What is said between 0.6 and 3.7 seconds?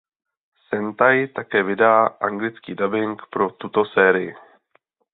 Sentai také vydá anglický dabing pro